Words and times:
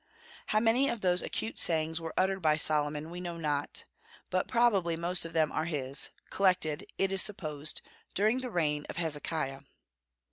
How 0.47 0.59
many 0.59 0.89
of 0.89 1.01
those 1.01 1.21
acute 1.21 1.59
sayings 1.59 2.01
were 2.01 2.15
uttered 2.17 2.41
by 2.41 2.57
Solomon 2.57 3.11
we 3.11 3.21
know 3.21 3.37
not, 3.37 3.85
but 4.31 4.47
probably 4.47 4.97
most 4.97 5.25
of 5.25 5.33
them 5.33 5.51
are 5.51 5.65
his, 5.65 6.09
collected, 6.31 6.87
it 6.97 7.11
is 7.11 7.21
supposed, 7.21 7.83
during 8.15 8.39
the 8.39 8.49
reign 8.49 8.87
of 8.89 8.97
Hezekiah. 8.97 9.59